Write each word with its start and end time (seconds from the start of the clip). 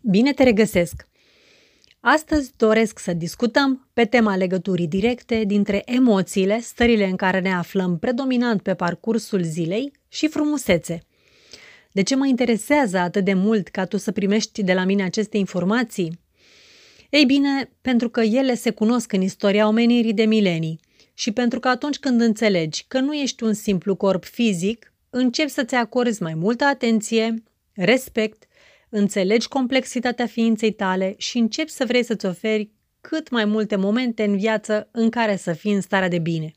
Bine 0.00 0.32
te 0.32 0.42
regăsesc! 0.42 1.08
Astăzi 2.00 2.52
doresc 2.56 2.98
să 2.98 3.12
discutăm 3.12 3.88
pe 3.92 4.04
tema 4.04 4.36
legăturii 4.36 4.86
directe 4.86 5.44
dintre 5.44 5.82
emoțiile, 5.84 6.60
stările 6.60 7.06
în 7.06 7.16
care 7.16 7.40
ne 7.40 7.52
aflăm 7.52 7.98
predominant 7.98 8.62
pe 8.62 8.74
parcursul 8.74 9.42
zilei 9.42 9.92
și 10.08 10.28
frumusețe. 10.28 11.02
De 11.92 12.02
ce 12.02 12.16
mă 12.16 12.26
interesează 12.26 12.98
atât 12.98 13.24
de 13.24 13.34
mult 13.34 13.68
ca 13.68 13.84
tu 13.84 13.96
să 13.96 14.12
primești 14.12 14.62
de 14.62 14.72
la 14.72 14.84
mine 14.84 15.02
aceste 15.02 15.36
informații? 15.36 16.20
Ei 17.10 17.24
bine, 17.24 17.70
pentru 17.82 18.08
că 18.10 18.20
ele 18.20 18.54
se 18.54 18.70
cunosc 18.70 19.12
în 19.12 19.20
istoria 19.20 19.68
omenirii 19.68 20.14
de 20.14 20.24
milenii 20.24 20.80
și 21.14 21.32
pentru 21.32 21.60
că 21.60 21.68
atunci 21.68 21.98
când 21.98 22.20
înțelegi 22.20 22.84
că 22.88 23.00
nu 23.00 23.14
ești 23.14 23.42
un 23.42 23.52
simplu 23.52 23.94
corp 23.94 24.24
fizic, 24.24 24.92
începi 25.10 25.50
să-ți 25.50 25.74
acorzi 25.74 26.22
mai 26.22 26.34
multă 26.34 26.64
atenție, 26.64 27.42
respect 27.74 28.45
înțelegi 28.88 29.48
complexitatea 29.48 30.26
ființei 30.26 30.72
tale 30.72 31.14
și 31.18 31.38
începi 31.38 31.70
să 31.70 31.84
vrei 31.84 32.02
să-ți 32.02 32.26
oferi 32.26 32.70
cât 33.00 33.30
mai 33.30 33.44
multe 33.44 33.76
momente 33.76 34.24
în 34.24 34.36
viață 34.36 34.88
în 34.90 35.10
care 35.10 35.36
să 35.36 35.52
fii 35.52 35.72
în 35.72 35.80
starea 35.80 36.08
de 36.08 36.18
bine. 36.18 36.50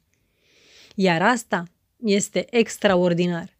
Iar 0.96 1.22
asta 1.22 1.64
este 1.98 2.46
extraordinar. 2.50 3.58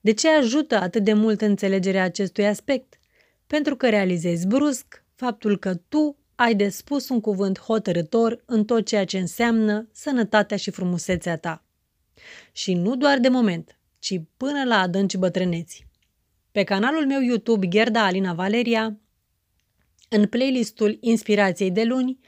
De 0.00 0.12
ce 0.12 0.28
ajută 0.28 0.76
atât 0.80 1.04
de 1.04 1.12
mult 1.12 1.40
înțelegerea 1.40 2.02
acestui 2.02 2.46
aspect? 2.46 2.98
Pentru 3.46 3.76
că 3.76 3.88
realizezi 3.88 4.46
brusc 4.46 5.04
faptul 5.14 5.58
că 5.58 5.74
tu 5.74 6.16
ai 6.34 6.54
de 6.54 6.68
spus 6.68 7.08
un 7.08 7.20
cuvânt 7.20 7.60
hotărător 7.60 8.42
în 8.46 8.64
tot 8.64 8.86
ceea 8.86 9.04
ce 9.04 9.18
înseamnă 9.18 9.88
sănătatea 9.92 10.56
și 10.56 10.70
frumusețea 10.70 11.36
ta. 11.36 11.64
Și 12.52 12.74
nu 12.74 12.96
doar 12.96 13.18
de 13.18 13.28
moment, 13.28 13.78
ci 13.98 14.20
până 14.36 14.64
la 14.64 14.80
adânci 14.80 15.16
bătrâneții. 15.16 15.86
Pe 16.52 16.64
canalul 16.64 17.06
meu 17.06 17.20
YouTube 17.20 17.68
Gerda 17.68 18.04
Alina 18.04 18.32
Valeria, 18.32 18.96
în 20.08 20.26
playlistul 20.26 20.98
Inspirației 21.00 21.70
de 21.70 21.84
luni, 21.84 22.18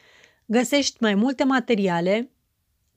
găsești 0.46 0.96
mai 1.00 1.14
multe 1.14 1.44
materiale 1.44 2.30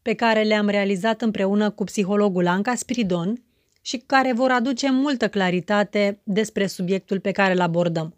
pe 0.02 0.14
care 0.14 0.44
le-am 0.44 0.68
realizat 0.68 1.22
împreună 1.22 1.70
cu 1.70 1.84
psihologul 1.84 2.48
Anca 2.48 2.76
Spiridon 2.76 3.44
și 3.82 3.98
care 3.98 4.34
vor 4.34 4.52
aduce 4.52 4.92
multă 4.92 5.30
claritate 5.30 6.22
despre 6.24 6.68
subiectul 6.68 7.20
pe 7.20 7.32
care 7.32 7.54
îl 7.54 7.62
abordăm. 7.62 8.18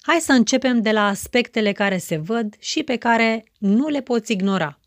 Hai 0.00 0.20
să 0.20 0.32
începem 0.32 0.82
de 0.82 0.92
la 0.92 1.06
aspectele 1.06 1.72
care 1.72 1.98
se 1.98 2.16
văd 2.16 2.54
și 2.58 2.82
pe 2.82 2.96
care 2.96 3.44
nu 3.58 3.88
le 3.88 4.00
poți 4.00 4.32
ignora. 4.32 4.78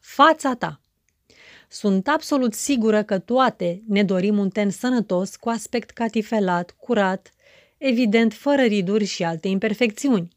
Fața 0.00 0.54
ta. 0.54 0.79
Sunt 1.72 2.08
absolut 2.08 2.54
sigură 2.54 3.02
că 3.02 3.18
toate 3.18 3.82
ne 3.86 4.02
dorim 4.02 4.38
un 4.38 4.48
ten 4.48 4.70
sănătos, 4.70 5.36
cu 5.36 5.48
aspect 5.48 5.90
catifelat, 5.90 6.70
curat, 6.70 7.32
evident 7.78 8.32
fără 8.32 8.62
riduri 8.62 9.04
și 9.04 9.24
alte 9.24 9.48
imperfecțiuni. 9.48 10.28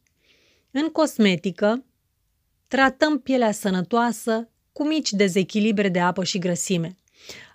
În 0.72 0.90
cosmetică, 0.90 1.86
tratăm 2.68 3.20
pielea 3.20 3.52
sănătoasă 3.52 4.50
cu 4.72 4.88
mici 4.88 5.12
dezechilibre 5.12 5.90
de 5.90 6.00
apă 6.00 6.24
și 6.24 6.40
grăsime. 6.40 6.96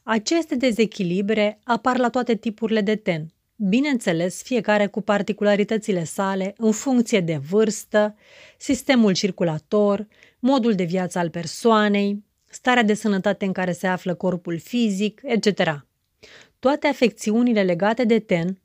Aceste 0.02 0.54
dezechilibre 0.54 1.60
apar 1.64 1.98
la 1.98 2.10
toate 2.10 2.34
tipurile 2.34 2.80
de 2.80 2.96
ten, 2.96 3.32
bineînțeles 3.56 4.42
fiecare 4.42 4.86
cu 4.86 5.00
particularitățile 5.00 6.04
sale 6.04 6.54
în 6.56 6.72
funcție 6.72 7.20
de 7.20 7.36
vârstă, 7.36 8.16
sistemul 8.56 9.12
circulator, 9.12 10.06
modul 10.38 10.74
de 10.74 10.84
viață 10.84 11.18
al 11.18 11.30
persoanei, 11.30 12.26
starea 12.58 12.82
de 12.82 12.94
sănătate 12.94 13.44
în 13.44 13.52
care 13.52 13.72
se 13.72 13.86
află 13.86 14.14
corpul 14.14 14.58
fizic, 14.58 15.20
etc. 15.24 15.86
Toate 16.58 16.86
afecțiunile 16.86 17.62
legate 17.62 18.04
de 18.04 18.18
ten, 18.18 18.58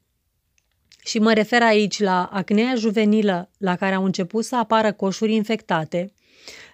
și 1.05 1.19
mă 1.19 1.33
refer 1.33 1.61
aici 1.61 1.99
la 1.99 2.25
acnea 2.25 2.75
juvenilă 2.75 3.49
la 3.57 3.75
care 3.75 3.95
au 3.95 4.03
început 4.03 4.45
să 4.45 4.55
apară 4.55 4.91
coșuri 4.91 5.33
infectate, 5.33 6.13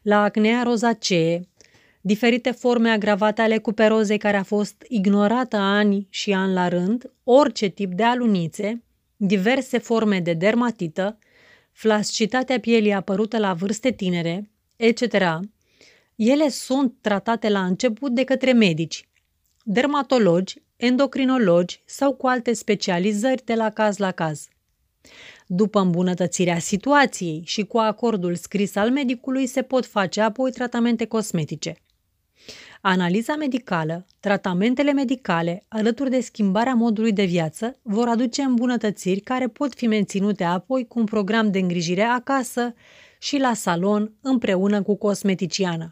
la 0.02 0.22
acnea 0.22 0.64
rozacee, 0.64 1.48
diferite 2.02 2.52
forme 2.52 2.90
agravate 2.90 3.42
ale 3.42 3.58
cuperozei 3.58 4.18
care 4.18 4.38
a 4.38 4.44
fost 4.44 4.86
ignorată 4.88 5.58
ani 5.58 6.08
și 6.10 6.34
ani 6.34 6.54
la 6.54 6.68
rând, 6.68 7.12
orice 7.24 7.68
tip 7.68 7.94
de 7.94 8.04
alunițe, 8.04 8.84
diverse 9.16 9.78
forme 9.78 10.20
de 10.20 10.34
dermatită, 10.34 11.18
flascitatea 11.72 12.60
pielii 12.60 12.94
apărută 12.94 13.38
la 13.38 13.54
vârste 13.54 13.92
tinere, 13.92 14.52
etc., 14.76 15.02
ele 16.22 16.50
sunt 16.50 16.94
tratate 17.02 17.50
la 17.50 17.66
început 17.66 18.12
de 18.12 18.24
către 18.24 18.54
medici, 18.54 19.10
dermatologi, 19.64 20.62
endocrinologi 20.76 21.82
sau 21.86 22.14
cu 22.14 22.28
alte 22.28 22.54
specializări 22.54 23.46
de 23.46 23.54
la 23.54 23.70
caz 23.70 23.98
la 23.98 24.12
caz. 24.12 24.48
După 25.48 25.80
îmbunătățirea 25.80 26.60
situației 26.60 27.44
și 27.46 27.66
cu 27.66 27.78
acordul 27.78 28.36
scris 28.36 28.76
al 28.76 28.92
medicului 28.92 29.48
se 29.48 29.62
pot 29.62 29.86
face 29.86 30.22
apoi 30.22 30.52
tratamente 30.52 31.06
cosmetice. 31.06 31.76
Analiza 32.82 33.36
medicală, 33.36 34.06
tratamentele 34.20 34.92
medicale, 34.92 35.66
alături 35.68 36.10
de 36.10 36.20
schimbarea 36.20 36.74
modului 36.74 37.14
de 37.14 37.26
viață, 37.26 37.78
vor 37.82 38.08
aduce 38.08 38.42
îmbunătățiri 38.42 39.20
care 39.20 39.48
pot 39.48 39.74
fi 39.74 39.88
menținute 39.88 40.44
apoi 40.44 40.88
cu 40.88 41.00
un 41.00 41.06
program 41.06 41.52
de 41.52 41.60
îngrijire 41.60 42.02
acasă 42.02 42.74
și 43.20 43.38
la 43.38 43.54
salon 43.54 44.14
împreună 44.22 44.82
cu 44.82 44.96
cosmeticiana. 44.96 45.90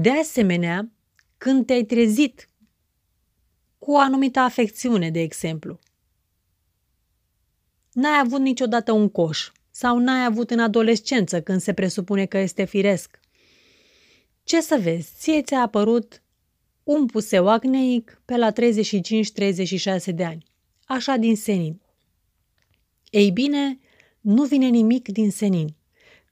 De 0.00 0.10
asemenea, 0.10 0.90
când 1.38 1.66
te-ai 1.66 1.84
trezit 1.84 2.48
cu 3.78 3.92
o 3.92 3.98
anumită 3.98 4.38
afecțiune, 4.38 5.10
de 5.10 5.20
exemplu, 5.20 5.78
n-ai 7.92 8.20
avut 8.24 8.40
niciodată 8.40 8.92
un 8.92 9.08
coș 9.08 9.50
sau 9.70 9.98
n-ai 9.98 10.24
avut 10.24 10.50
în 10.50 10.58
adolescență 10.58 11.42
când 11.42 11.60
se 11.60 11.72
presupune 11.72 12.26
că 12.26 12.38
este 12.38 12.64
firesc. 12.64 13.20
Ce 14.42 14.60
să 14.60 14.78
vezi, 14.82 15.10
ție 15.16 15.42
ți-a 15.42 15.60
apărut 15.60 16.22
un 16.82 17.06
puseu 17.06 17.48
acneic 17.48 18.22
pe 18.24 18.36
la 18.36 18.52
35-36 18.52 18.54
de 20.14 20.24
ani, 20.24 20.44
așa 20.84 21.16
din 21.16 21.36
senin. 21.36 21.80
Ei 23.10 23.30
bine, 23.30 23.78
nu 24.20 24.44
vine 24.44 24.68
nimic 24.68 25.08
din 25.08 25.30
senin. 25.30 25.76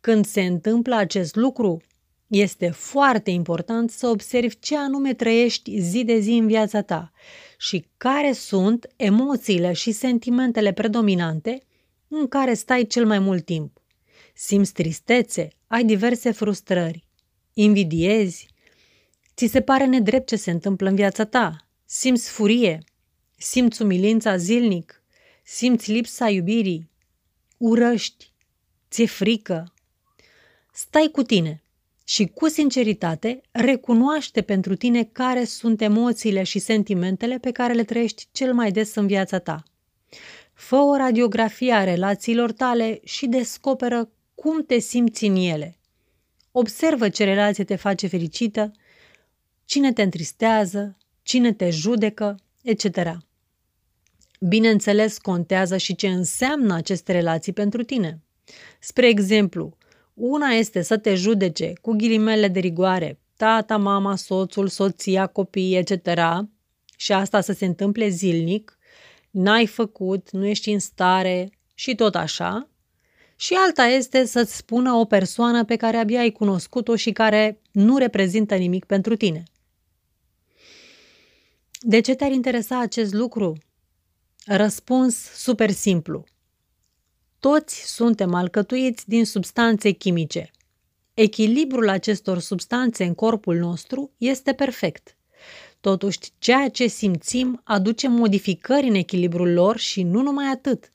Când 0.00 0.26
se 0.26 0.42
întâmplă 0.42 0.94
acest 0.94 1.34
lucru, 1.34 1.82
este 2.26 2.70
foarte 2.70 3.30
important 3.30 3.90
să 3.90 4.06
observi 4.06 4.58
ce 4.58 4.76
anume 4.76 5.14
trăiești 5.14 5.80
zi 5.80 6.04
de 6.04 6.18
zi 6.18 6.30
în 6.30 6.46
viața 6.46 6.82
ta 6.82 7.12
și 7.58 7.86
care 7.96 8.32
sunt 8.32 8.86
emoțiile 8.96 9.72
și 9.72 9.92
sentimentele 9.92 10.72
predominante 10.72 11.62
în 12.08 12.28
care 12.28 12.54
stai 12.54 12.86
cel 12.86 13.06
mai 13.06 13.18
mult 13.18 13.44
timp. 13.44 13.82
Simți 14.34 14.72
tristețe, 14.72 15.48
ai 15.66 15.84
diverse 15.84 16.30
frustrări, 16.30 17.04
invidiezi, 17.52 18.48
ți 19.34 19.46
se 19.46 19.60
pare 19.60 19.86
nedrept 19.86 20.26
ce 20.26 20.36
se 20.36 20.50
întâmplă 20.50 20.88
în 20.88 20.94
viața 20.94 21.24
ta, 21.24 21.68
simți 21.84 22.30
furie, 22.30 22.84
simți 23.36 23.82
umilința 23.82 24.36
zilnic, 24.36 25.02
simți 25.44 25.90
lipsa 25.92 26.28
iubirii, 26.28 26.90
urăști, 27.56 28.32
ți-e 28.90 29.06
frică. 29.06 29.72
Stai 30.72 31.08
cu 31.12 31.22
tine– 31.22 31.60
și 32.08 32.26
cu 32.26 32.48
sinceritate 32.48 33.40
recunoaște 33.50 34.42
pentru 34.42 34.74
tine 34.76 35.04
care 35.04 35.44
sunt 35.44 35.80
emoțiile 35.80 36.42
și 36.42 36.58
sentimentele 36.58 37.38
pe 37.38 37.50
care 37.50 37.72
le 37.72 37.84
trăiești 37.84 38.26
cel 38.32 38.54
mai 38.54 38.70
des 38.70 38.94
în 38.94 39.06
viața 39.06 39.38
ta. 39.38 39.62
Fă 40.52 40.76
o 40.76 40.96
radiografie 40.96 41.72
a 41.72 41.84
relațiilor 41.84 42.52
tale 42.52 43.00
și 43.04 43.26
descoperă 43.26 44.10
cum 44.34 44.64
te 44.64 44.78
simți 44.78 45.24
în 45.24 45.36
ele. 45.36 45.78
Observă 46.52 47.08
ce 47.08 47.24
relație 47.24 47.64
te 47.64 47.76
face 47.76 48.06
fericită, 48.06 48.72
cine 49.64 49.92
te 49.92 50.02
întristează, 50.02 50.96
cine 51.22 51.52
te 51.52 51.70
judecă, 51.70 52.40
etc. 52.62 53.18
Bineînțeles, 54.40 55.18
contează 55.18 55.76
și 55.76 55.94
ce 55.94 56.08
înseamnă 56.08 56.74
aceste 56.74 57.12
relații 57.12 57.52
pentru 57.52 57.82
tine. 57.82 58.20
Spre 58.80 59.08
exemplu, 59.08 59.76
una 60.16 60.48
este 60.48 60.82
să 60.82 60.96
te 60.96 61.14
judece 61.14 61.72
cu 61.80 61.92
ghilimele 61.92 62.48
de 62.48 62.60
rigoare, 62.60 63.20
tata, 63.36 63.76
mama, 63.76 64.16
soțul, 64.16 64.68
soția, 64.68 65.26
copiii, 65.26 65.76
etc. 65.76 66.08
Și 66.96 67.12
asta 67.12 67.40
să 67.40 67.52
se 67.52 67.64
întâmple 67.64 68.08
zilnic, 68.08 68.78
n-ai 69.30 69.66
făcut, 69.66 70.30
nu 70.30 70.46
ești 70.46 70.70
în 70.70 70.78
stare 70.78 71.50
și 71.74 71.94
tot 71.94 72.14
așa. 72.14 72.68
Și 73.36 73.54
alta 73.54 73.84
este 73.84 74.24
să-ți 74.24 74.56
spună 74.56 74.92
o 74.92 75.04
persoană 75.04 75.64
pe 75.64 75.76
care 75.76 75.96
abia 75.96 76.20
ai 76.20 76.30
cunoscut-o 76.30 76.96
și 76.96 77.12
care 77.12 77.60
nu 77.72 77.96
reprezintă 77.96 78.54
nimic 78.54 78.84
pentru 78.84 79.16
tine. 79.16 79.42
De 81.80 82.00
ce 82.00 82.14
te-ar 82.14 82.30
interesa 82.30 82.80
acest 82.80 83.12
lucru? 83.12 83.56
Răspuns 84.46 85.16
super 85.16 85.70
simplu– 85.70 86.24
toți 87.46 87.94
suntem 87.94 88.34
alcătuiți 88.34 89.08
din 89.08 89.24
substanțe 89.24 89.90
chimice. 89.90 90.50
Echilibrul 91.14 91.88
acestor 91.88 92.38
substanțe 92.38 93.04
în 93.04 93.14
corpul 93.14 93.56
nostru 93.56 94.10
este 94.18 94.52
perfect. 94.52 95.16
Totuși, 95.80 96.18
ceea 96.38 96.68
ce 96.68 96.86
simțim 96.86 97.60
aduce 97.64 98.08
modificări 98.08 98.88
în 98.88 98.94
echilibrul 98.94 99.52
lor 99.52 99.76
și 99.76 100.02
nu 100.02 100.22
numai 100.22 100.46
atât. 100.46 100.90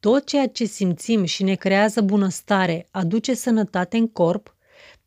tot 0.00 0.26
ceea 0.26 0.48
ce 0.48 0.64
simțim 0.64 1.24
și 1.24 1.42
ne 1.42 1.54
creează 1.54 2.00
bunăstare 2.00 2.88
aduce 2.90 3.34
sănătate 3.34 3.96
în 3.96 4.08
corp, 4.08 4.56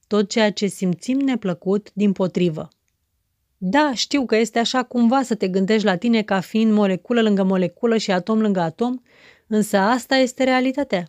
tot 0.07 0.29
ceea 0.29 0.51
ce 0.51 0.67
simțim 0.67 1.19
neplăcut, 1.19 1.91
din 1.93 2.11
potrivă. 2.11 2.69
Da, 3.57 3.91
știu 3.93 4.25
că 4.25 4.35
este 4.35 4.59
așa 4.59 4.83
cumva 4.83 5.23
să 5.23 5.35
te 5.35 5.47
gândești 5.47 5.85
la 5.85 5.95
tine 5.95 6.21
ca 6.21 6.39
fiind 6.39 6.71
moleculă 6.71 7.21
lângă 7.21 7.43
moleculă 7.43 7.97
și 7.97 8.11
atom 8.11 8.41
lângă 8.41 8.59
atom, 8.59 8.99
însă 9.47 9.77
asta 9.77 10.15
este 10.15 10.43
realitatea. 10.43 11.07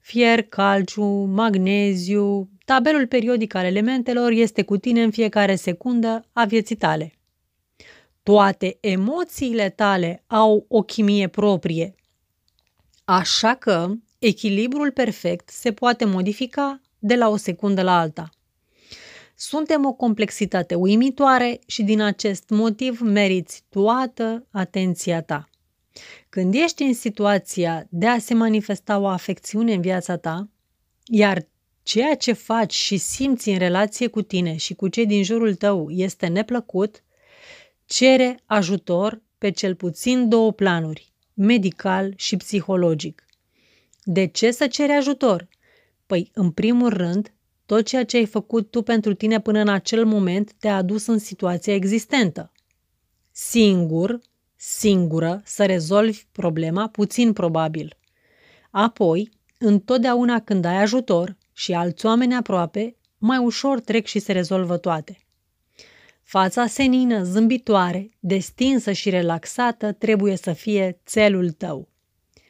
Fier, 0.00 0.42
calciu, 0.42 1.04
magneziu, 1.24 2.48
tabelul 2.64 3.06
periodic 3.06 3.54
al 3.54 3.64
elementelor 3.64 4.30
este 4.30 4.62
cu 4.62 4.76
tine 4.76 5.02
în 5.02 5.10
fiecare 5.10 5.54
secundă 5.54 6.24
a 6.32 6.44
vieții 6.44 6.76
tale. 6.76 7.12
Toate 8.22 8.78
emoțiile 8.80 9.70
tale 9.70 10.24
au 10.26 10.64
o 10.68 10.82
chimie 10.82 11.28
proprie. 11.28 11.94
Așa 13.04 13.54
că 13.54 13.90
echilibrul 14.18 14.90
perfect 14.90 15.48
se 15.48 15.72
poate 15.72 16.04
modifica 16.04 16.80
de 16.98 17.14
la 17.14 17.28
o 17.28 17.36
secundă 17.36 17.82
la 17.82 17.98
alta. 17.98 18.30
Suntem 19.34 19.86
o 19.86 19.92
complexitate 19.92 20.74
uimitoare 20.74 21.58
și 21.66 21.82
din 21.82 22.00
acest 22.00 22.48
motiv 22.48 23.00
meriți 23.00 23.64
toată 23.68 24.46
atenția 24.50 25.22
ta. 25.22 25.47
Când 26.28 26.54
ești 26.54 26.82
în 26.82 26.94
situația 26.94 27.86
de 27.90 28.06
a 28.06 28.18
se 28.18 28.34
manifesta 28.34 28.98
o 28.98 29.06
afecțiune 29.06 29.72
în 29.72 29.80
viața 29.80 30.16
ta, 30.16 30.48
iar 31.04 31.46
ceea 31.82 32.14
ce 32.14 32.32
faci 32.32 32.74
și 32.74 32.96
simți 32.96 33.48
în 33.48 33.58
relație 33.58 34.06
cu 34.06 34.22
tine 34.22 34.56
și 34.56 34.74
cu 34.74 34.88
cei 34.88 35.06
din 35.06 35.22
jurul 35.22 35.54
tău 35.54 35.90
este 35.90 36.26
neplăcut, 36.26 37.02
cere 37.84 38.40
ajutor 38.46 39.22
pe 39.38 39.50
cel 39.50 39.74
puțin 39.74 40.28
două 40.28 40.52
planuri, 40.52 41.12
medical 41.34 42.12
și 42.16 42.36
psihologic. 42.36 43.24
De 44.04 44.26
ce 44.26 44.50
să 44.50 44.66
ceri 44.66 44.92
ajutor? 44.92 45.48
Păi, 46.06 46.30
în 46.34 46.50
primul 46.50 46.88
rând, 46.88 47.32
tot 47.66 47.86
ceea 47.86 48.04
ce 48.04 48.16
ai 48.16 48.26
făcut 48.26 48.70
tu 48.70 48.82
pentru 48.82 49.14
tine 49.14 49.40
până 49.40 49.60
în 49.60 49.68
acel 49.68 50.04
moment 50.04 50.52
te-a 50.52 50.76
adus 50.76 51.06
în 51.06 51.18
situația 51.18 51.74
existentă. 51.74 52.52
Singur, 53.32 54.20
singură, 54.60 55.42
să 55.44 55.66
rezolvi 55.66 56.24
problema, 56.32 56.88
puțin 56.88 57.32
probabil. 57.32 57.96
Apoi, 58.70 59.30
întotdeauna 59.58 60.40
când 60.40 60.64
ai 60.64 60.82
ajutor 60.82 61.36
și 61.52 61.72
alți 61.72 62.06
oameni 62.06 62.34
aproape, 62.34 62.96
mai 63.18 63.38
ușor 63.38 63.80
trec 63.80 64.06
și 64.06 64.18
se 64.18 64.32
rezolvă 64.32 64.76
toate. 64.76 65.18
Fața 66.22 66.66
senină, 66.66 67.22
zâmbitoare, 67.22 68.10
destinsă 68.20 68.92
și 68.92 69.10
relaxată 69.10 69.92
trebuie 69.92 70.36
să 70.36 70.52
fie 70.52 71.00
țelul 71.06 71.50
tău. 71.50 71.88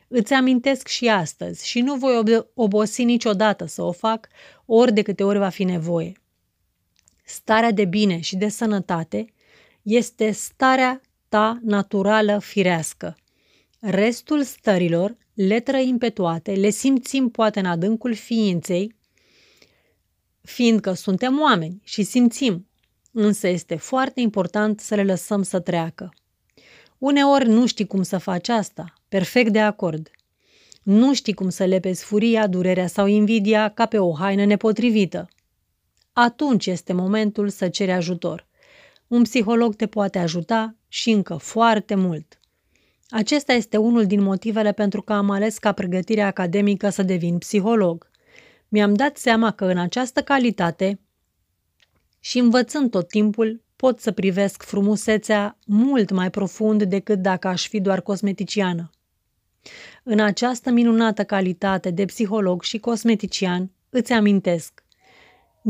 Îți 0.09 0.33
amintesc 0.33 0.87
și 0.87 1.09
astăzi 1.09 1.67
și 1.67 1.81
nu 1.81 1.95
voi 1.95 2.47
obosi 2.55 3.05
niciodată 3.05 3.65
să 3.65 3.83
o 3.83 3.93
fac 3.93 4.29
ori 4.65 4.93
de 4.93 5.03
câte 5.03 5.25
ori 5.25 5.39
va 5.39 5.49
fi 5.49 5.65
nevoie. 5.65 6.13
Starea 7.25 7.71
de 7.71 7.85
bine 7.85 8.21
și 8.21 8.37
de 8.37 8.49
sănătate 8.49 9.33
este 9.83 10.31
starea 10.31 11.01
ta 11.29 11.59
naturală 11.63 12.39
firească. 12.39 13.17
Restul 13.81 14.43
stărilor 14.43 15.17
le 15.35 15.61
trăim 15.61 15.99
pe 15.99 16.11
toate, 16.11 16.53
le 16.53 16.71
simțim 16.71 17.29
poate 17.29 17.59
în 17.59 17.65
adâncul 17.65 18.15
ființei, 18.15 18.97
fiindcă 20.43 20.93
suntem 20.93 21.41
oameni 21.41 21.81
și 21.85 22.03
simțim, 22.03 22.69
însă 23.13 23.49
este 23.49 23.77
foarte 23.77 24.21
important 24.21 24.81
să 24.81 24.95
le 24.95 25.05
lăsăm 25.05 25.43
să 25.43 25.61
treacă. 25.61 26.13
Uneori 26.99 27.49
nu 27.49 27.67
știi 27.67 27.87
cum 27.87 28.03
să 28.03 28.19
faci 28.19 28.49
asta, 28.49 28.93
perfect 29.09 29.53
de 29.53 29.61
acord. 29.61 30.11
Nu 30.83 31.15
știi 31.15 31.35
cum 31.35 31.49
să 31.49 31.65
lepezi 31.65 32.05
furia, 32.05 32.47
durerea 32.47 32.87
sau 32.87 33.07
invidia 33.07 33.69
ca 33.69 33.87
pe 33.87 33.99
o 33.99 34.15
haină 34.15 34.45
nepotrivită. 34.45 35.29
Atunci 36.13 36.67
este 36.67 36.93
momentul 36.93 37.49
să 37.49 37.69
ceri 37.69 37.93
ajutor. 37.93 38.48
Un 39.09 39.23
psiholog 39.23 39.75
te 39.75 39.87
poate 39.87 40.19
ajuta 40.19 40.77
și 40.89 41.11
încă 41.11 41.37
foarte 41.37 41.95
mult. 41.95 42.39
Acesta 43.09 43.53
este 43.53 43.77
unul 43.77 44.07
din 44.07 44.23
motivele 44.23 44.73
pentru 44.73 45.03
că 45.03 45.13
am 45.13 45.31
ales 45.31 45.59
ca 45.59 45.73
pregătire 45.73 46.23
academică 46.23 46.89
să 46.89 47.03
devin 47.03 47.39
psiholog. 47.39 48.11
Mi-am 48.69 48.95
dat 48.95 49.17
seama 49.17 49.51
că 49.51 49.65
în 49.65 49.79
această 49.79 50.23
calitate 50.23 51.01
și 52.21 52.39
învățând 52.39 52.91
tot 52.91 53.09
timpul, 53.09 53.63
pot 53.77 54.01
să 54.01 54.13
privesc 54.13 54.63
frumusețea 54.63 55.59
mult 55.67 56.11
mai 56.11 56.31
profund 56.31 56.83
decât 56.83 57.19
dacă 57.19 57.49
aș 57.49 57.69
fi 57.69 57.81
doar 57.81 58.01
cosmeticiană. 58.01 58.91
În 60.03 60.21
această 60.21 60.71
minunată 60.71 61.25
calitate 61.25 61.91
de 61.91 62.05
psiholog 62.05 62.63
și 62.63 62.79
cosmetician, 62.79 63.71
îți 63.91 64.13
amintesc, 64.13 64.85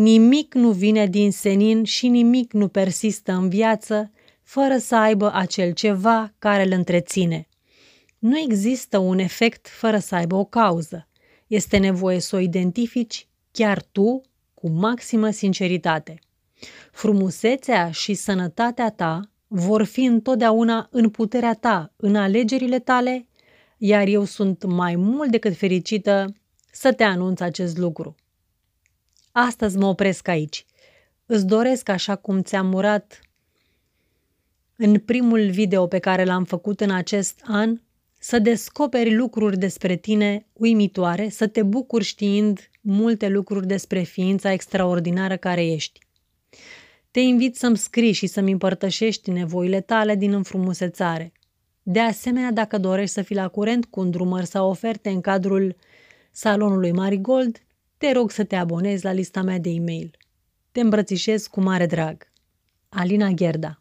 nimic 0.01 0.55
nu 0.55 0.71
vine 0.71 1.07
din 1.07 1.33
senin 1.33 1.85
și 1.85 2.09
nimic 2.09 2.53
nu 2.53 2.69
persistă 2.69 3.33
în 3.33 3.49
viață 3.49 4.13
fără 4.43 4.77
să 4.77 4.97
aibă 4.97 5.33
acel 5.35 5.73
ceva 5.73 6.35
care 6.39 6.63
îl 6.63 6.73
întreține. 6.73 7.49
Nu 8.19 8.39
există 8.39 8.99
un 8.99 9.19
efect 9.19 9.69
fără 9.69 9.99
să 9.99 10.15
aibă 10.15 10.35
o 10.37 10.45
cauză. 10.45 11.09
Este 11.47 11.77
nevoie 11.77 12.19
să 12.19 12.37
o 12.37 12.39
identifici 12.39 13.29
chiar 13.53 13.83
tu 13.83 14.21
cu 14.55 14.69
maximă 14.69 15.31
sinceritate. 15.31 16.19
Frumusețea 16.93 17.91
și 17.91 18.15
sănătatea 18.15 18.91
ta 18.91 19.31
vor 19.47 19.85
fi 19.85 20.05
întotdeauna 20.05 20.89
în 20.91 21.11
puterea 21.11 21.55
ta, 21.55 21.93
în 21.97 22.17
alegerile 22.17 22.79
tale, 22.79 23.27
iar 23.79 24.07
eu 24.07 24.25
sunt 24.25 24.65
mai 24.65 24.97
mult 24.97 25.31
decât 25.31 25.57
fericită 25.57 26.35
să 26.73 26.93
te 26.93 27.03
anunț 27.03 27.41
acest 27.41 27.79
lucru. 27.79 28.15
Astăzi 29.47 29.77
mă 29.77 29.87
opresc 29.87 30.29
aici. 30.29 30.65
Îți 31.27 31.47
doresc, 31.47 31.89
așa 31.89 32.17
cum 32.17 32.43
ți-am 32.43 32.67
murat 32.67 33.21
în 34.77 34.99
primul 34.99 35.51
video 35.51 35.87
pe 35.87 35.99
care 35.99 36.25
l-am 36.25 36.45
făcut 36.45 36.81
în 36.81 36.91
acest 36.91 37.41
an, 37.45 37.81
să 38.19 38.39
descoperi 38.39 39.15
lucruri 39.15 39.59
despre 39.59 39.97
tine 39.97 40.47
uimitoare, 40.53 41.29
să 41.29 41.47
te 41.47 41.63
bucuri 41.63 42.05
știind 42.05 42.71
multe 42.81 43.29
lucruri 43.29 43.67
despre 43.67 44.03
ființa 44.03 44.53
extraordinară 44.53 45.37
care 45.37 45.67
ești. 45.67 46.01
Te 47.11 47.21
invit 47.21 47.57
să-mi 47.57 47.77
scrii 47.77 48.13
și 48.13 48.27
să-mi 48.27 48.53
împărtășești 48.53 49.31
nevoile 49.31 49.81
tale 49.81 50.15
din 50.15 50.33
înfrumusețare. 50.33 51.33
De 51.83 52.01
asemenea, 52.01 52.53
dacă 52.53 52.79
dorești 52.79 53.15
să 53.15 53.23
fii 53.23 53.37
la 53.37 53.49
curent 53.49 53.85
cu 53.85 54.01
îndrumări 54.01 54.47
sau 54.47 54.71
oferte 54.71 55.09
în 55.11 55.21
cadrul 55.21 55.77
salonului 56.31 56.93
Marigold, 56.93 57.63
te 57.99 58.13
rog 58.13 58.31
să 58.31 58.45
te 58.45 58.57
abonezi 58.57 59.05
la 59.05 59.13
lista 59.13 59.43
mea 59.43 59.59
de 59.59 59.71
e-mail. 59.71 60.17
Te 60.73 60.81
îmbrățișez 60.81 61.47
cu 61.47 61.61
mare 61.61 61.87
drag. 61.87 62.31
Alina 62.89 63.29
Gherda 63.29 63.79